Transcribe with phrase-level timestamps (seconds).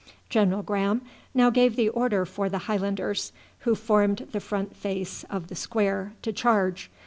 [0.29, 1.03] General Graham
[1.35, 6.13] now gave the order for the Highlanders, who formed the front face of the square,
[6.23, 6.89] to charge.